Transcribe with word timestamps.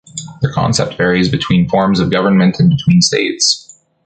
The 0.41 0.51
concept 0.51 0.97
varies 0.97 1.29
between 1.29 1.69
forms 1.69 1.99
of 1.99 2.09
government 2.09 2.59
and 2.59 2.71
between 2.71 3.03
states. 3.03 3.77